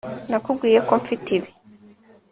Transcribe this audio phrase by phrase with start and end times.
[0.29, 1.49] Nakubwiye ko mfite ibi